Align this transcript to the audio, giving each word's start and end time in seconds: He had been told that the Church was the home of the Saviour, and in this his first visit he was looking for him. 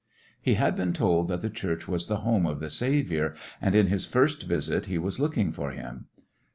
He 0.41 0.55
had 0.55 0.75
been 0.75 0.93
told 0.93 1.27
that 1.27 1.41
the 1.41 1.49
Church 1.51 1.87
was 1.87 2.07
the 2.07 2.21
home 2.21 2.47
of 2.47 2.59
the 2.59 2.71
Saviour, 2.71 3.35
and 3.61 3.75
in 3.75 3.85
this 3.85 3.91
his 3.91 4.05
first 4.11 4.41
visit 4.47 4.87
he 4.87 4.97
was 4.97 5.19
looking 5.19 5.51
for 5.51 5.69
him. 5.69 6.07